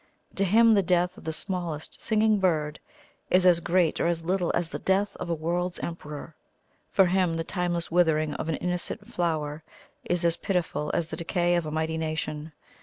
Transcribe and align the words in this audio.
To 0.33 0.43
Him 0.43 0.73
the 0.73 0.81
death 0.81 1.15
of 1.15 1.25
the 1.25 1.31
smallest 1.31 2.01
singing 2.01 2.39
bird 2.39 2.79
is 3.29 3.45
as 3.45 3.59
great 3.59 3.99
or 3.99 4.07
as 4.07 4.25
little 4.25 4.51
as 4.55 4.69
the 4.69 4.79
death 4.79 5.15
of 5.17 5.29
a 5.29 5.33
world's 5.35 5.77
emperor. 5.77 6.35
For 6.91 7.05
Him 7.05 7.35
the 7.35 7.43
timeless 7.43 7.91
withering 7.91 8.33
of 8.33 8.49
an 8.49 8.55
innocent 8.55 9.13
flower 9.13 9.61
is 10.03 10.25
as 10.25 10.37
pitiful 10.37 10.89
as 10.95 11.09
the 11.09 11.17
decay 11.17 11.53
of 11.53 11.67
a 11.67 11.71
mighty 11.71 11.99
nation. 11.99 12.51